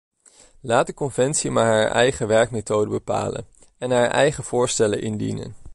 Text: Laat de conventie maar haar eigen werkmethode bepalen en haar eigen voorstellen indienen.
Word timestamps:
Laat 0.59 0.87
de 0.87 0.93
conventie 0.93 1.51
maar 1.51 1.65
haar 1.65 1.87
eigen 1.91 2.27
werkmethode 2.27 2.89
bepalen 2.89 3.45
en 3.77 3.91
haar 3.91 4.07
eigen 4.09 4.43
voorstellen 4.43 5.01
indienen. 5.01 5.55